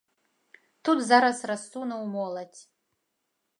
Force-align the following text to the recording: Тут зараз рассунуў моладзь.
Тут 0.89 0.97
зараз 1.09 1.37
рассунуў 1.53 2.01
моладзь. 2.17 2.61